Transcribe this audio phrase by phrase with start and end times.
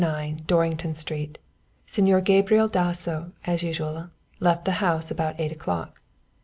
[0.03, 1.37] 9, Dorrington Street,
[1.87, 6.01] Señor Gabriel Dasso, as usual, left the house about eight o'clock.